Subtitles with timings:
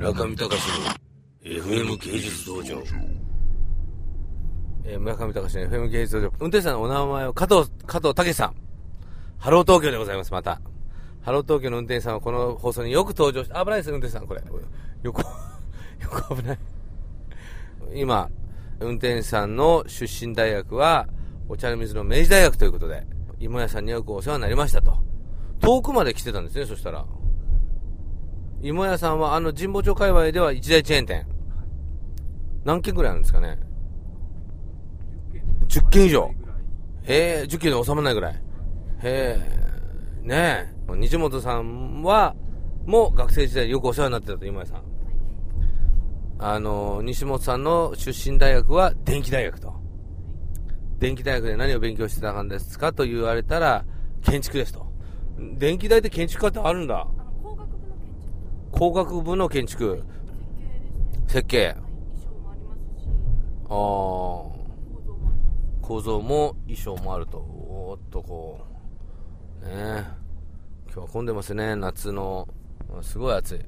[0.00, 0.54] 村上隆の
[1.44, 2.82] FM 芸術道場。
[4.86, 6.32] えー、村上隆の FM 芸術道場。
[6.40, 8.54] 運転手さんのお名前を加藤、加藤武さん。
[9.36, 10.62] ハロー東京でございます、また。
[11.20, 14.42] ハロー東京の運転手さんはこの放送によく登場して、危ないです、運転手さん、これ。
[15.02, 15.20] 横、
[16.00, 16.58] 横危ない。
[17.92, 18.30] 今、
[18.80, 21.08] 運転手さんの出身大学は、
[21.46, 23.06] お茶の水の明治大学ということで、
[23.38, 24.96] 芋屋さんによくお世話になりましたと。
[25.60, 27.04] 遠くまで来てたんですね、そしたら。
[28.62, 31.26] 芋屋さんはあの神保町界隈では一大チェーン店。
[32.64, 33.58] 何軒ぐらいあるんですかね
[35.68, 36.30] ?10 軒以上。
[37.04, 38.34] へえ、10軒で収まらないぐらい。
[38.34, 38.38] へ
[39.02, 39.38] え、
[40.22, 40.96] ねえ。
[40.96, 42.34] 西本さんは、
[42.84, 44.82] もう学生時代よくお世話になってたと、今井さん。
[46.38, 49.72] あの、西本さんの出身大学は電気大学と。
[50.98, 53.86] 電気大学で何を勉強してたんですかと言われたら、
[54.22, 54.86] 建築ですと。
[55.56, 57.06] 電気大って建築家ってあるんだ。
[58.72, 60.02] 工学部の建築。
[61.28, 61.76] 設計。
[63.68, 63.70] ああ。
[65.80, 67.38] 構造も衣装もあると。
[67.38, 68.60] おっとこ
[69.62, 69.66] う。
[69.66, 70.04] ね
[70.86, 72.48] 今日は混んでますね、夏の。
[73.02, 73.58] すごい暑い。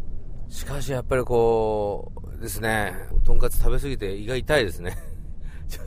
[0.48, 4.96] しかしやっぱりこう、ですね、とんかつ食べ過ぎて胃が痛いですね。
[5.68, 5.86] ちょっ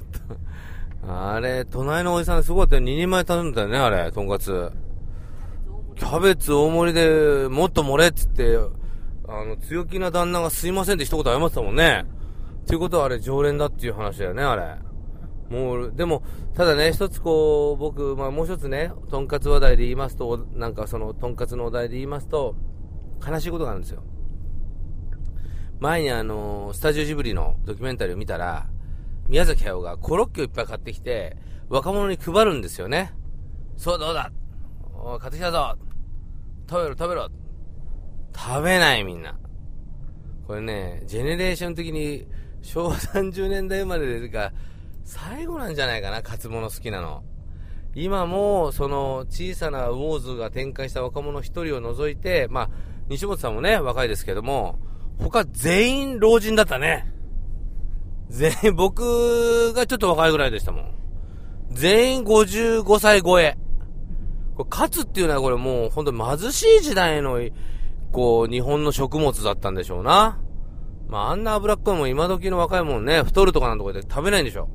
[1.05, 2.81] と、あれ、隣のおじさんすごかったよ。
[2.81, 4.71] 2人前頼んだよね、あれ、とんかつ。
[5.95, 8.57] キャベツ大盛りでもっと盛れっつって、
[9.27, 12.05] あの、強気な旦那がすいませんって一言謝ってたもんね。
[12.63, 14.77] っていうことはあれ常連だっていう話だよね、あれ。
[15.49, 16.23] もう、でも、
[16.55, 22.55] ただね、一つこう、僕、まあもう一つね、とんかつ話題で言いますと、なんかその、とんかつのお題で言いますと、
[23.25, 24.03] 悲しいことがあるんですよ。
[25.79, 28.67] 前にあの、スタジオジブリのドキュメンタリーを見たら、
[29.27, 31.37] 宮崎駿がコロッケをいっぱい買ってきて、
[31.69, 33.13] 若者に配るんですよね。
[33.75, 34.31] そうどうだ？
[35.19, 35.75] 買ってきたぞ
[36.69, 37.29] 食べろ食べろ
[38.35, 39.37] 食べないみんな。
[40.45, 42.27] これね、ジェネレーション的に
[42.61, 44.51] 昭和30年代生まれでか、
[45.03, 47.23] 最後なんじゃないかな、カツ物好きなの。
[47.95, 52.69] 今も、その小さなウォーズが展開した若者一人を除いて、まあ、
[53.07, 54.79] 西本さんもね、若いですけども、
[55.17, 57.11] 他全員老人だったね。
[58.29, 60.91] 全員、僕がちょっと若いぐらいでしたもん。
[61.71, 63.57] 全員55歳超え。
[64.55, 67.39] これ、カツっていうのはこれもう本当に貧しい時代の
[68.15, 70.39] こう、日本の食物だったんでしょうな。
[71.09, 74.69] まあ、あんな脂っこいもん今時の若いもんね、太るとかなんとかで食べないんでしょ。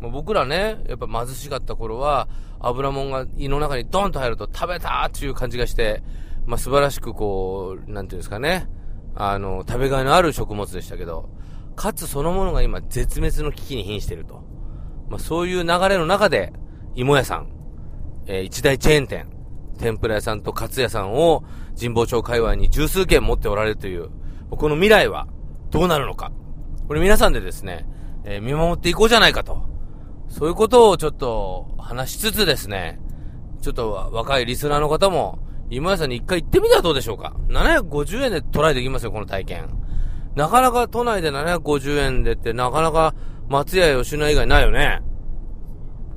[0.00, 2.28] もう僕らね、やっぱ貧しかった頃は、
[2.60, 6.02] 油もんが胃の中にドンと入ると食べたっていう感じがして、
[6.46, 8.68] まあ素晴らしくこう、なんていうんですかね、
[9.14, 11.30] あの、食べがいのある食物でしたけど、
[11.76, 14.44] かつそのものが今絶滅の危機に瀕していると。
[15.08, 16.52] まあそういう流れの中で、
[16.94, 17.50] 芋屋さん、
[18.26, 19.39] えー、一大チェーン店、
[19.80, 21.42] 天ぷら屋さんとカツ屋さんを
[21.78, 24.10] 神保町界隈に十数軒持っておられるという、
[24.50, 25.26] この未来は
[25.70, 26.30] どうなるのか。
[26.86, 27.86] これ皆さんでですね、
[28.24, 29.62] えー、見守っていこうじゃないかと。
[30.28, 33.00] そういうことをちょっと話しつつですね、
[33.62, 35.38] ちょっと若いリスナーの方も、
[35.70, 37.34] 今屋さんに一回行ってみたらどうでしょうか。
[37.48, 39.68] 750円でトライできますよ、この体験。
[40.36, 43.14] なかなか都内で750円でって、なかなか
[43.48, 45.02] 松屋吉野以外ないよね。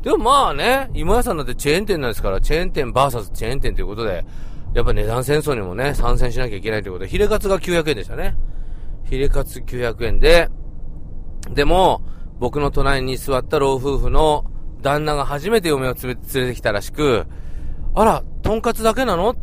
[0.03, 4.25] でもまあね、今屋さんだってチェーン店なんですから、チェーン店 VS チェーン店ということで、
[4.73, 8.35] やっぱ値段戦争にもね、参戦しなきゃいけないということで、ヒレカツが900円でしたね。
[9.05, 10.49] ヒレカツ900円で、
[11.51, 12.01] でも、
[12.39, 14.43] 僕の隣に座った老夫婦の
[14.81, 17.25] 旦那が初めて嫁を連れてきたらしく、
[17.95, 19.35] あら、とんかつだけなの？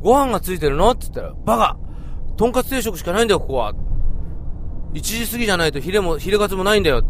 [0.00, 0.90] ご飯がついてるの？
[0.92, 1.76] って言ったら、バカ
[2.36, 3.74] とんかつ定食しかないんだよ、ここは。
[4.92, 7.02] 1時過ぎじゃないとヒレも、ヒレカツもないんだよ。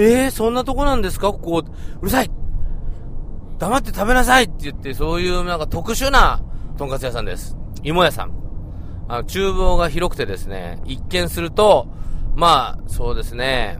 [0.00, 1.32] えー、そんなとこなんですか？
[1.32, 1.64] ここ。
[2.00, 2.30] うるさい
[3.58, 6.40] 黙って食べなさいって言って、そういうなんか特殊な
[6.76, 7.56] とんかつ屋さんです。
[7.82, 8.32] 芋屋さん。
[9.08, 11.88] あの、厨房が広くてですね、一見すると、
[12.36, 13.78] まあ、そうですね、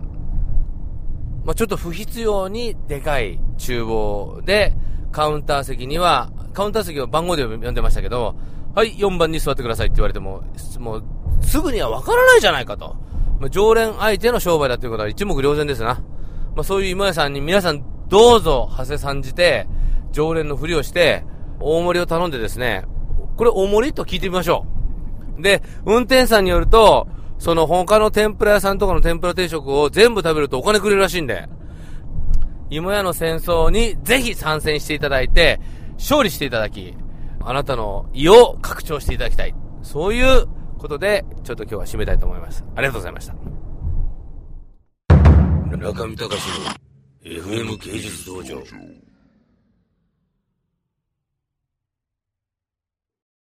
[1.45, 4.75] まあ、ちょっと不必要にでかい厨房で、
[5.13, 8.35] カウンター席には、カウンター席を番号で呼んでましたけど、
[8.75, 10.43] はい、4番に座ってくださいって言われても、
[10.81, 11.05] もう、
[11.43, 12.97] すぐにはわからないじゃないかと。
[13.39, 16.03] ま、常連相手の商売だということは一目瞭然ですな。
[16.59, 19.69] まあ、そういう今屋さんに皆さんどうぞ、長谷さんじて、
[20.11, 21.23] 常連のふりをして、
[21.61, 22.83] 大盛りを頼んでですね、
[23.37, 24.67] これ大盛りと聞いてみましょ
[25.39, 25.41] う。
[25.41, 27.07] で、運転手さんによると、
[27.39, 31.49] その他の天ぷら屋さんとかの天ぷら定食を全部食べるとお金くれるらしいんで、
[32.71, 35.61] 芋屋の戦争にぜひ参戦していただいて、
[35.97, 36.93] 勝利していただき、
[37.39, 39.55] あなたの意を拡張していただきたい。
[39.85, 42.65] そういうことで、ちょっと今日は締めたいと思います。
[42.75, 43.58] ありがとうございました。
[45.77, 48.63] 中見隆の FM 芸術道場。